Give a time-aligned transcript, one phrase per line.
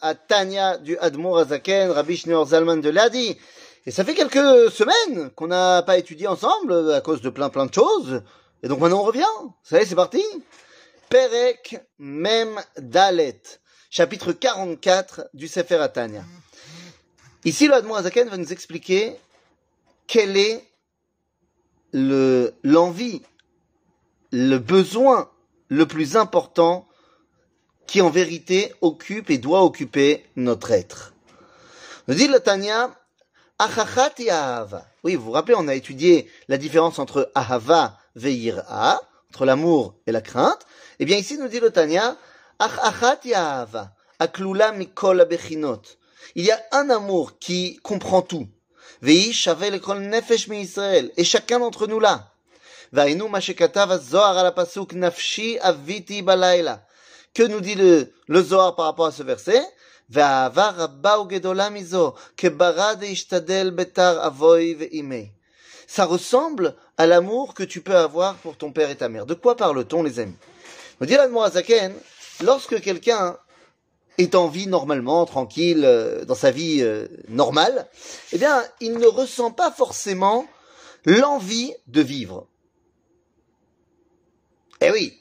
[0.00, 3.36] à Tanya du Admour Azaken, Rabbi Shneur Zalman de Ladi.
[3.84, 7.66] Et ça fait quelques semaines qu'on n'a pas étudié ensemble à cause de plein plein
[7.66, 8.22] de choses.
[8.62, 9.24] Et donc maintenant on revient.
[9.62, 10.22] Ça y est, c'est parti.
[11.10, 13.42] Perek Mem Dalet,
[13.90, 16.24] chapitre 44 du Sefer Atania.
[17.44, 19.14] Ici, le Admour Azaken va nous expliquer
[20.06, 20.64] quel est
[21.92, 23.20] le, l'envie,
[24.32, 25.30] le besoin
[25.68, 26.88] le plus important
[27.86, 31.12] qui en vérité occupe et doit occuper notre être.
[32.08, 32.94] Nous dit le Tanya,
[33.58, 34.86] Achachat Ahava.
[35.02, 40.12] Oui, vous vous rappelez, on a étudié la différence entre Ahava ve'ira, entre l'amour et
[40.12, 40.66] la crainte.
[40.98, 42.16] Eh bien, ici, nous dit le Tanya,
[42.58, 45.82] Achachat Ahava, aklula mikol abechinot.
[46.34, 48.48] Il y a un amour qui comprend tout.
[49.02, 51.12] Ve'i shavel kol nefesh mi Israël.
[51.16, 52.32] Et chacun d'entre nous là.
[52.92, 56.85] Va'inu ma shekatav az-zohar ala pasuk nafshi aviti balayla
[57.36, 58.10] que nous dit le,
[58.42, 59.62] Zohar par rapport à ce verset?
[65.88, 69.26] Ça ressemble à l'amour que tu peux avoir pour ton père et ta mère.
[69.26, 70.36] De quoi parle-t-on, les amis?
[70.98, 71.16] Me dit
[71.52, 71.92] Zaken,
[72.42, 73.36] lorsque quelqu'un
[74.16, 77.86] est en vie normalement, tranquille, euh, dans sa vie euh, normale,
[78.32, 80.46] eh bien, il ne ressent pas forcément
[81.04, 82.46] l'envie de vivre.
[84.80, 85.20] Eh oui,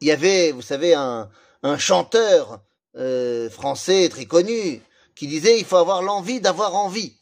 [0.00, 1.28] il y avait, vous savez, un,
[1.62, 2.60] un chanteur
[2.96, 4.82] euh, français très connu
[5.14, 7.14] qui disait il faut avoir l'envie d'avoir envie.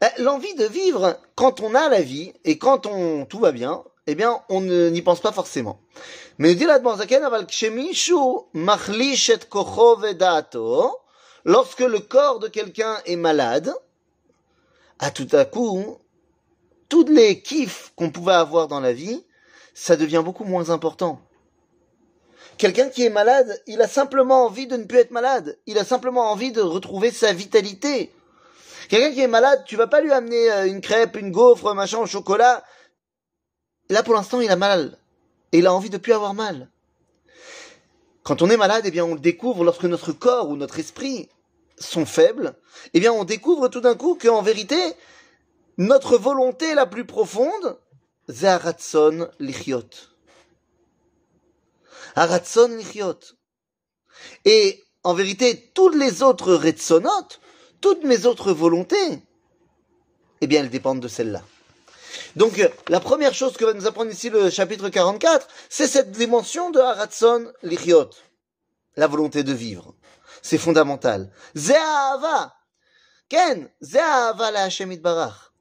[0.00, 3.82] Ben, l'envie de vivre, quand on a la vie et quand on tout va bien,
[4.06, 5.80] eh bien on n'y pense pas forcément.
[6.38, 6.66] Mais dit
[11.44, 13.74] lorsque le corps de quelqu'un est malade,
[15.00, 15.98] à tout à coup,
[16.88, 19.24] toutes les kiffs qu'on pouvait avoir dans la vie,
[19.74, 21.20] ça devient beaucoup moins important.
[22.58, 25.58] Quelqu'un qui est malade, il a simplement envie de ne plus être malade.
[25.66, 28.12] Il a simplement envie de retrouver sa vitalité.
[28.88, 31.98] Quelqu'un qui est malade, tu vas pas lui amener euh, une crêpe, une gaufre, machin
[31.98, 32.64] au chocolat.
[33.90, 34.98] Là, pour l'instant, il a mal.
[35.52, 36.68] Et il a envie de plus avoir mal.
[38.24, 41.28] Quand on est malade, eh bien, on le découvre lorsque notre corps ou notre esprit
[41.78, 42.54] sont faibles.
[42.92, 44.78] Eh bien, on découvre tout d'un coup qu'en vérité,
[45.76, 47.78] notre volonté la plus profonde,
[48.28, 49.84] Zaratson lichiot.
[52.16, 53.18] Aratson Lichiot.
[54.44, 57.40] Et en vérité, toutes les autres Retsonotes,
[57.80, 59.22] toutes mes autres volontés,
[60.40, 61.42] eh bien, elles dépendent de celle-là.
[62.36, 66.70] Donc, la première chose que va nous apprendre ici le chapitre 44, c'est cette dimension
[66.70, 68.10] de Aratson Lichiot.
[68.96, 69.94] La volonté de vivre.
[70.42, 71.32] C'est fondamental.
[71.56, 72.54] Ze'ahava.
[73.28, 75.52] Ken, Ze'ahava la Hashem Barach.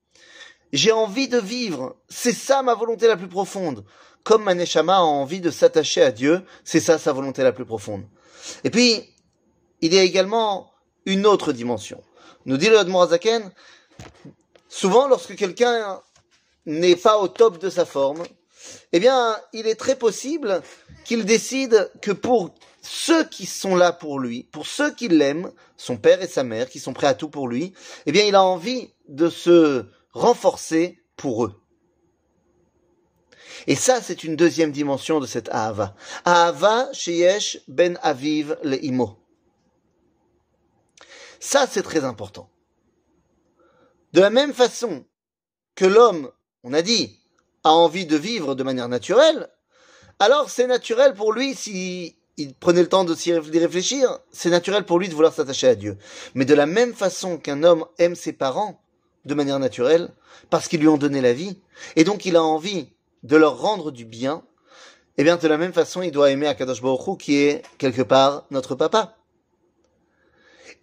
[0.73, 1.97] J'ai envie de vivre.
[2.09, 3.85] C'est ça ma volonté la plus profonde
[4.27, 8.03] comme Maneshama a envie de s'attacher à Dieu, c'est ça sa volonté la plus profonde.
[8.65, 9.05] Et puis,
[9.79, 10.69] il y a également
[11.05, 12.03] une autre dimension.
[12.45, 13.49] Nous dit le Admorazaken,
[14.67, 16.01] souvent lorsque quelqu'un
[16.65, 18.21] n'est pas au top de sa forme,
[18.91, 20.61] eh bien, il est très possible
[21.05, 25.95] qu'il décide que pour ceux qui sont là pour lui, pour ceux qui l'aiment, son
[25.95, 27.71] père et sa mère, qui sont prêts à tout pour lui,
[28.05, 31.53] eh bien, il a envie de se renforcer pour eux.
[33.65, 35.95] Et ça, c'est une deuxième dimension de cette Ahava.
[36.25, 39.17] Ahava sheyesh ben aviv le imo.
[41.39, 42.49] Ça, c'est très important.
[44.13, 45.05] De la même façon
[45.75, 46.31] que l'homme,
[46.63, 47.19] on a dit,
[47.63, 49.49] a envie de vivre de manière naturelle,
[50.19, 52.15] alors c'est naturel pour lui, s'il
[52.59, 55.97] prenait le temps de s'y réfléchir, c'est naturel pour lui de vouloir s'attacher à Dieu.
[56.33, 58.81] Mais de la même façon qu'un homme aime ses parents
[59.25, 60.09] de manière naturelle,
[60.49, 61.59] parce qu'ils lui ont donné la vie,
[61.95, 62.89] et donc il a envie
[63.23, 64.43] de leur rendre du bien,
[65.17, 68.03] eh bien, de la même façon, il doit aimer Akadosh Baruch Hu, qui est quelque
[68.03, 69.15] part notre papa.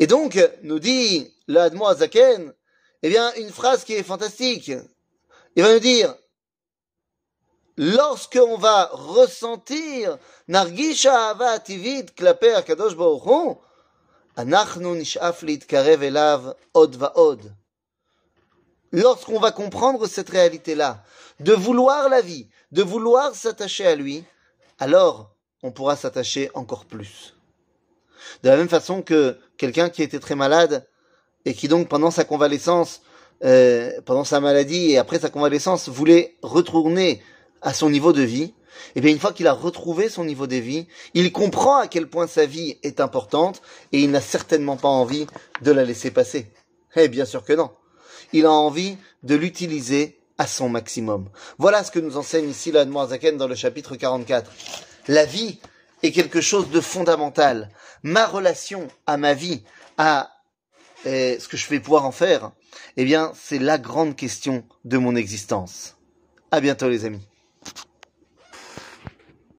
[0.01, 2.53] Et donc, nous dit le Admo Azaken,
[3.03, 4.73] eh bien, une phrase qui est fantastique.
[5.55, 6.15] Il va nous dire,
[7.77, 10.19] lorsqu'on va ressentir
[10.49, 13.55] Nargisha Ava Tivit klape Akadosh Baruch Hu,
[18.91, 21.05] lorsqu'on va comprendre cette réalité-là,
[21.41, 24.25] de vouloir la vie, de vouloir s'attacher à lui,
[24.79, 25.31] alors
[25.63, 27.35] on pourra s'attacher encore plus.
[28.43, 30.87] De la même façon que quelqu'un qui était très malade
[31.45, 33.03] et qui donc pendant sa convalescence,
[33.45, 37.23] euh, pendant sa maladie et après sa convalescence voulait retourner
[37.63, 38.55] à son niveau de vie,
[38.97, 41.87] et eh bien une fois qu'il a retrouvé son niveau de vie, il comprend à
[41.87, 45.27] quel point sa vie est importante et il n'a certainement pas envie
[45.63, 46.51] de la laisser passer.
[46.97, 47.71] Eh bien sûr que non
[48.35, 51.29] il a envie de l'utiliser à son maximum.
[51.59, 54.51] Voilà ce que nous enseigne ici la Zaken dans le chapitre 44.
[55.09, 55.59] La vie,
[56.05, 57.71] est quelque chose de fondamental.
[58.03, 59.63] Ma relation à ma vie,
[59.97, 60.31] à
[61.07, 62.53] eh, ce que je vais pouvoir en faire,
[62.97, 65.97] eh bien, c'est la grande question de mon existence.
[66.51, 67.27] À bientôt les amis.